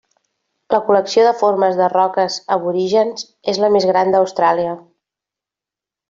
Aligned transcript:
La 0.75 0.79
col·lecció 0.85 1.25
de 1.27 1.33
formes 1.41 1.75
de 1.81 1.89
roques 1.93 2.37
aborígens 2.57 3.25
és 3.53 3.59
la 3.65 3.69
més 3.75 3.85
gran 3.93 4.13
d'Austràlia. 4.15 4.73